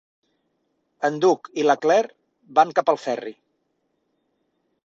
[1.09, 3.35] En Doug i la Claire van cap al ferri.